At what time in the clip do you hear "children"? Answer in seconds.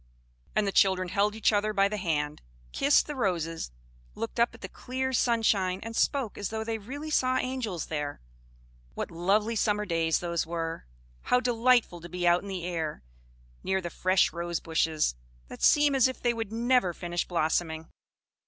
0.71-1.09